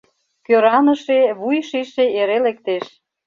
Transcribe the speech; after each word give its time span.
Кӧраныше, 0.45 1.19
вуй 1.39 1.57
шийше 1.69 2.05
эре 2.19 2.37
лектеш. 2.45 2.85